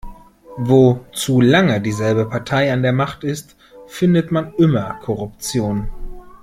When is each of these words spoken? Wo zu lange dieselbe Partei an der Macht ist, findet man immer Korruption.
Wo 0.57 1.05
zu 1.13 1.41
lange 1.41 1.79
dieselbe 1.79 2.27
Partei 2.27 2.73
an 2.73 2.81
der 2.81 2.91
Macht 2.91 3.23
ist, 3.23 3.55
findet 3.85 4.31
man 4.31 4.51
immer 4.55 4.95
Korruption. 5.03 5.89